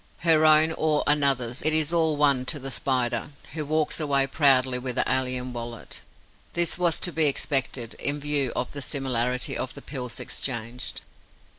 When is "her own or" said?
0.21-1.03